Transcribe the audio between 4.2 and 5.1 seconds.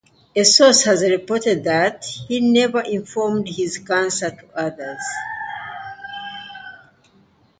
to others.